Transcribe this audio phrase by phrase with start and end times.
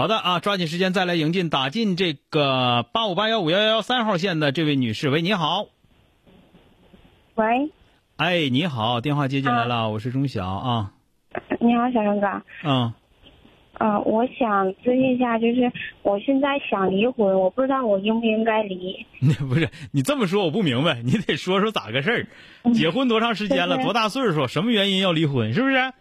[0.00, 5.66] 好的啊，抓紧时间再来迎进打进这个八五八幺五幺幺三号线的这位女士，喂，你好。
[7.34, 7.70] 喂，
[8.16, 10.92] 哎，你好，电话接进来了，我是钟晓啊。
[11.60, 12.26] 你好，小生哥。
[12.64, 12.94] 嗯，
[13.74, 15.70] 呃，我想咨询一下，就是
[16.00, 19.04] 我现在想离婚，我不知道我应不应该离。
[19.18, 22.26] 你 不是你这么说我不明白，你得说说咋个事
[22.64, 22.72] 儿？
[22.72, 23.74] 结婚多长时间了？
[23.76, 24.46] 就是多大岁数？
[24.46, 25.52] 什么原因要离婚？
[25.52, 25.92] 是不是？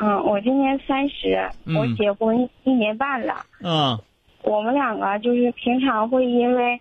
[0.00, 3.44] 嗯，我今年三十，嗯我结婚一年半了。
[3.62, 3.98] 嗯
[4.42, 6.80] 我们两个就是平常会因为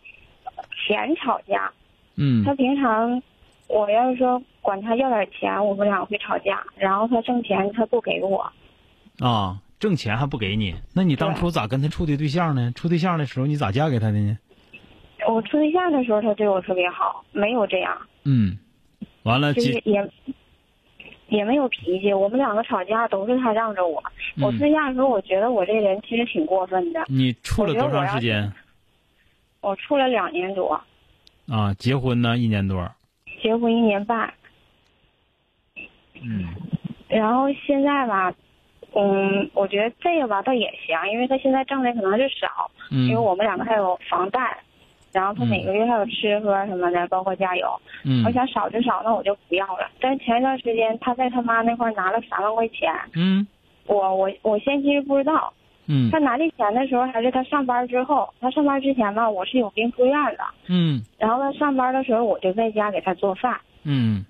[0.87, 1.71] 钱吵架。
[2.15, 3.21] 嗯他平常，
[3.67, 6.63] 我要是说管他要点钱，我们俩会吵架。
[6.77, 8.49] 然后他挣钱他不给我。
[9.19, 10.73] 啊，挣钱还不给你？
[10.95, 12.71] 那你当初咋跟他处的对象呢？
[12.73, 14.37] 处对象的时候你咋嫁给他的呢？
[15.27, 18.57] 我处对象的时候，他对我特别好，没有这样，嗯，
[19.23, 20.09] 完了就是也
[21.29, 22.13] 也没有脾气。
[22.13, 24.03] 我们两个吵架都是他让着我。
[24.41, 27.03] 我嗯对象的时候，我觉得我这人其实挺过分的。
[27.07, 28.51] 你处了多长时间
[29.61, 30.79] 我处了两年多，
[31.47, 31.73] 啊？
[31.75, 32.89] 结婚呢一年多。
[33.41, 34.33] 结婚一年半，
[36.21, 36.47] 嗯
[37.07, 38.33] 然后现在吧，
[38.93, 44.57] 嗯，我觉得这个吧倒也行，因为他现在挣的可能是少，嗯因为我们两个还有房贷，
[45.11, 47.67] 然后他每个月还有吃喝什么的，包括加油。
[48.05, 49.89] 嗯我想少就少，那我就不要了。
[49.99, 53.45] 但是前一段时间他在他妈那块儿拿了三万块钱，嗯
[53.87, 55.51] 我我我先其实不知道，
[55.87, 63.59] 嗯他拿这钱的时候还是他上班之后，他上班之前吧，我是有病住院的，嗯然后他上班的时候我就在家给他做饭。
[63.83, 64.25] 嗯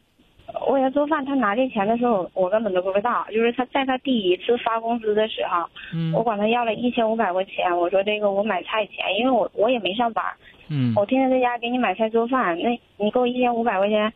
[0.65, 3.23] 我给他做饭，他拿这钱的时候，我根本都不知道。
[3.31, 7.77] 就是他在他第一次发工资的时候，嗯我管他要了一千五百块钱。
[7.77, 10.25] 我说这个我买菜钱，因为我我也没上班，
[10.69, 12.57] 嗯我天天在家给你买菜做饭。
[12.59, 14.13] 那你给我一千五百块钱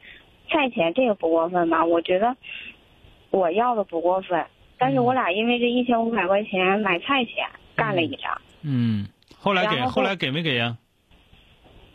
[0.50, 1.84] 菜钱，这个不过分吧？
[1.86, 2.36] 我觉得
[3.31, 4.46] 我要的不过分，
[4.78, 10.78] 但是我俩因为这一千五百块钱买菜钱干了一仗，嗯，后来给后后来给没给呀？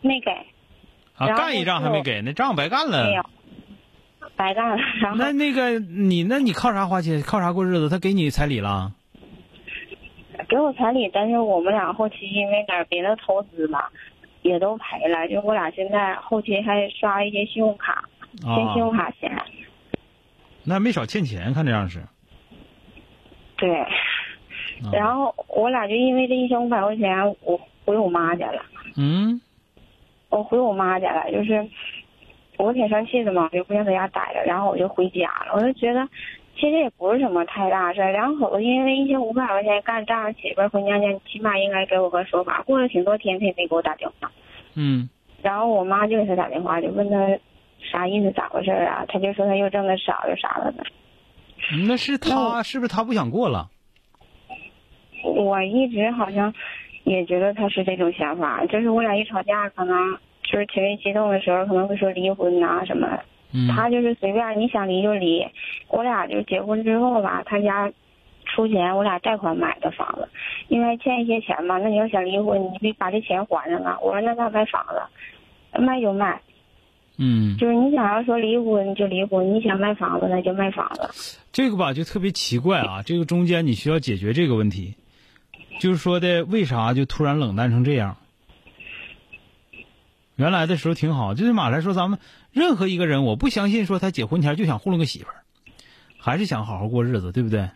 [0.00, 0.30] 没给，
[1.16, 3.06] 啊，干一仗还没给，那仗白干了。
[3.06, 3.24] 没有，
[4.36, 4.76] 白干了。
[5.00, 7.20] 然后那那个你那你靠啥花钱？
[7.22, 7.88] 靠啥过日子？
[7.88, 8.92] 他给你彩礼了？
[10.48, 13.90] 给我彩礼，但是我们俩后期因为点儿别的投资吧，
[14.42, 15.26] 也都赔了。
[15.28, 18.04] 就我俩现在后期还刷一些信用卡，
[18.40, 19.30] 欠信啊，用卡钱。
[20.64, 22.00] 那没少欠钱，看这样是。
[23.56, 23.88] 对，啊
[24.92, 28.62] 然后我俩就因为这一千五百块钱，我回我妈家了。
[28.96, 29.40] 嗯
[30.30, 31.66] 我回我妈家了，就是
[32.58, 35.52] 我挺生气的嘛，就不想在家待着，然后我就回家了。
[35.54, 36.06] 我就觉得
[36.58, 42.62] 其实也不是什么太大事儿，两口子因为一千五百块钱干仗，媳妇儿回娘家，起码应该给我个说法。
[42.62, 44.30] 过了挺多天，他也没给我打电话。
[44.74, 45.08] 嗯
[45.40, 47.38] 然后我妈就给他打电话，就问他
[47.92, 49.04] 啥意思，咋回事啊？
[49.08, 50.84] 他就说他又挣的少，又啥了的。
[51.86, 53.68] 那是他是不是他不想过了？
[55.22, 56.52] 我一直好像
[57.04, 63.22] 也觉得他是这种想法，就是我俩一吵架，可能就是情绪激动的时候，可能会说离婚呐、什么的。
[63.54, 65.46] 嗯他就是随便你想离就离。
[65.88, 67.90] 我俩就结婚之后吧，他家
[68.44, 70.28] 出钱，我俩贷款买的房子，
[70.68, 71.78] 因为欠一些钱嘛。
[71.78, 73.98] 那你要想离婚，你得把这钱还上啊。
[74.00, 76.40] 我说那咱买房子，卖就卖，
[77.16, 81.38] 嗯，就是你想要说离婚就离婚，你想卖房子那就卖房子。
[81.52, 84.94] 这个吧就特别奇怪啊，这个中间你需要解决这个问题，
[85.80, 88.16] 就是说的为啥就突然冷淡成这样？
[90.36, 92.20] 原来的时候挺好，就最起码来说，咱们
[92.52, 95.42] 任何一个人，我不相信说他结婚前就想糊弄个媳妇儿，
[96.18, 97.68] 还是想好好过日子，对不对？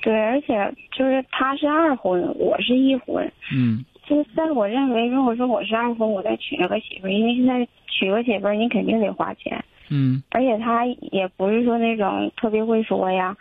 [0.00, 3.30] 对，而且就是他是二婚，我是一婚。
[3.52, 13.36] 嗯就是在我认为，如果说我是二婚，我再娶了个媳妇儿，因为现在娶个媳妇儿你肯定得花钱，嗯而且他也不是说那种特别会说呀，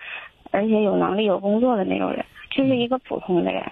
[0.51, 3.63] 而且有能力有工作的那种人，就是一个普通的人。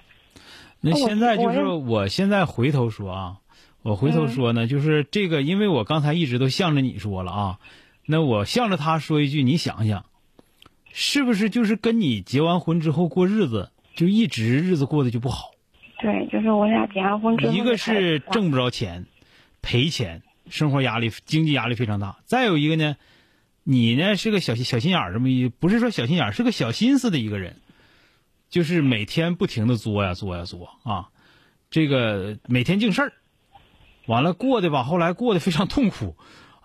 [0.80, 3.38] 那现在就是我现在回头说啊，
[3.82, 7.60] 我回头说呢，就是这个，因为我刚才一直都向着你说了啊，
[8.06, 10.06] 那我向着他说一句，你想想，
[10.92, 15.52] 是不是就是跟你结完婚之后过日子，就一直日子过得就不好？
[16.00, 19.06] 对，就是我俩结完婚之后一个是挣不着钱，
[19.62, 22.96] 赔钱，生活压力、经济压力非常大；再有一个呢，
[23.63, 27.58] 你呢是个小心小心眼儿，这么一不是说小心眼儿，是个小心思的一个人。
[28.48, 31.10] 就是每天不停的作呀作呀作啊，
[31.72, 33.13] 这个每天净事儿，
[34.06, 36.16] 完了过的吧，后来过得非常痛苦，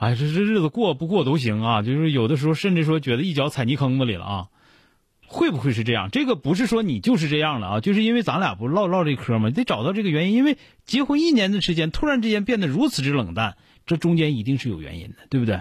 [0.00, 4.46] 哎，这这日子过不过都行啊，就是有的时候甚至说觉得一脚踩泥坑子里了啊，
[5.26, 6.08] 会不会是这样？
[6.10, 9.50] 这个不是说你就是这样了啊，就是因为咱俩不唠唠这嗑吗？
[9.50, 10.56] 得找到这个原因，因为
[10.86, 15.60] 结婚一年的时间，突然之间变得如此之冷淡，这中间一定是有原因的，对不对？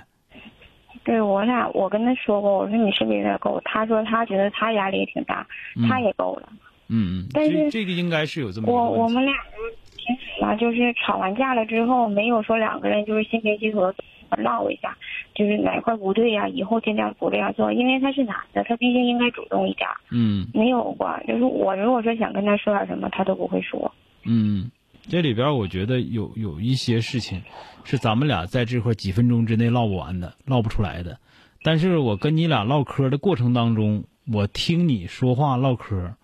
[1.04, 3.62] 对我俩，我跟他说过，我说你是不是有点够？
[3.66, 5.46] 他说他觉得他压力也挺大，
[5.90, 6.48] 他也够了。
[6.88, 13.94] 嗯嗯，但是这这个应该是有这么我我们俩就平时嘛，就是吵完架了之后，没有说两个人就是心平气和
[14.38, 14.98] 唠一下，
[15.36, 17.72] 就是哪块不对呀、以后尽量不这样做。
[17.72, 21.20] 因为他是男的，他毕竟应该主动一点儿，嗯没有过。
[21.28, 23.94] 就是我如果说想跟他说点什么，他都不会说。
[24.24, 24.70] 嗯，
[25.08, 27.42] 这里边我觉得有有一些事情
[27.84, 31.20] 是咱们俩在这块几分钟之内唠不完的，唠不出来的。
[31.64, 36.16] 但是我跟你俩唠嗑的过程当中，我听你说话唠嗑，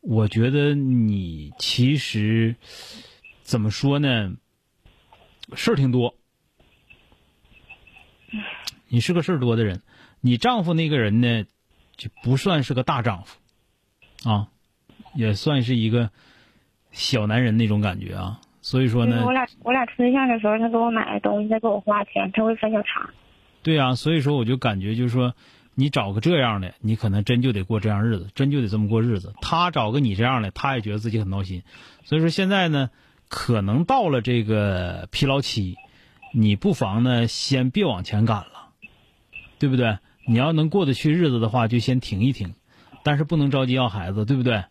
[0.00, 2.56] 我觉得你其实
[3.42, 4.32] 怎么说呢，
[5.54, 6.14] 事儿挺多。
[8.88, 9.82] 你是个事儿多的人，
[10.20, 11.44] 你丈夫那个人呢，
[11.96, 13.38] 就不算是个大丈夫，
[14.28, 14.48] 啊，
[15.14, 16.10] 也算是一个
[16.92, 18.40] 小男人那种感觉啊。
[18.62, 23.10] 所以说呢我，俩我俩处对象的时候，他给我买的东西，他给我花钱，他会分小肠。
[23.62, 25.34] 对啊，所以说我就感觉就是说，
[25.74, 29.34] 你找个这样的，你可能真就得过这样日子，真就得这么过日子。
[29.42, 31.62] 他找个你这样的，他也觉得自己很闹心。
[32.04, 32.88] 所以说现在呢，
[33.28, 35.76] 可能到了这个疲劳期，
[36.36, 38.70] 你不妨呢先别往前赶了，
[39.60, 39.98] 对不对？
[40.26, 42.54] 你要能过得去日子的话，就先停一停，
[43.04, 44.64] 但是不能着急要孩子，对不对？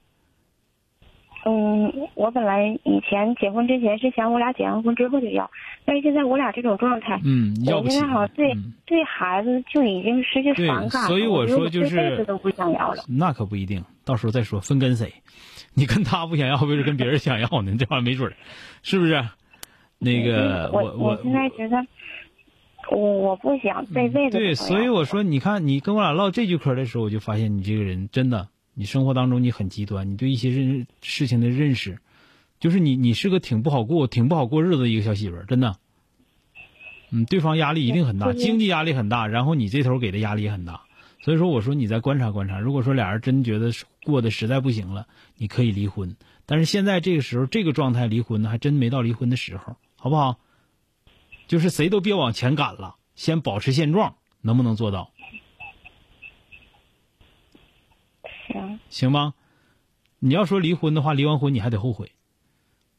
[1.46, 5.50] 嗯，我本来以前结婚之前是想我俩结完婚之后就要，
[5.86, 11.08] 但是现在我俩这种状态，嗯，要不起我现在好像对、嗯对孩子就已经失去对反感了。
[11.08, 13.04] 所以我说就是这辈子都不想要了。
[13.08, 15.14] 那可不一定，到时候再说分跟谁。
[15.74, 17.76] 你跟他不想要，为了跟别人想要呢？
[17.78, 18.36] 这玩意儿没准儿，
[18.84, 19.24] 是不是？
[20.04, 21.78] 那个我我我现在觉得，
[22.92, 32.00] 我我不想这辈子都对，所以我说，你看你跟我俩唠这句嗑的时候，我就发现你这个人真的，你生活当中你很极端，你对一些认事情的认识，
[32.60, 35.78] 就是你你是个挺不好过、挺不好过日子的一个小媳妇儿，真的。
[37.12, 40.82] 嗯，对方压力一定很大，经济压力很大，然后你这头给的压力也很大，
[41.22, 43.72] 所以说我说你再观察观察，如果说俩人真觉得
[44.04, 45.06] 过得实在不行了，
[45.38, 46.16] 你可以离婚。
[46.48, 50.38] 但是现在这个时候这个状态离婚呢，还真没到离婚的时候，好不好？
[51.48, 55.12] 就是谁都别往前赶了，先保持现状，能不能做到？
[58.50, 59.34] 行，行吗？
[60.20, 62.12] 你要说离婚的话，离完婚你还得后悔，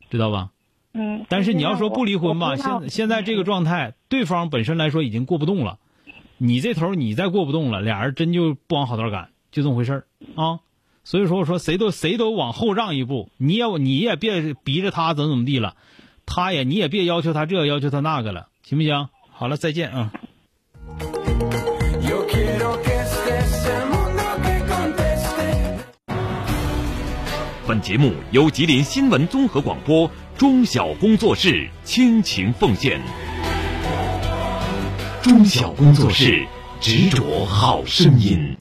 [0.08, 0.52] 知道吧？
[0.94, 1.26] 嗯。
[1.28, 5.78] 但是你要说不离婚吧，现现在这个状态，对方本身来说已经过不动了，
[6.38, 10.06] 你这头你再过不动了，俩人真就不往好道赶，就这么回事儿
[10.36, 10.60] 啊。
[11.04, 15.76] 所以说，我说谁都谁都往后让一步，你也你也别逼着他怎么怎么地了，
[16.26, 19.08] 他也你也别要求他这要求他那个了，行不行？
[19.30, 20.12] 好了，再见啊。
[27.66, 33.00] 本节目由吉林新闻综合广播中小工作室倾情奉献。
[35.22, 36.46] 中小工作室
[36.80, 38.52] 执着好声音。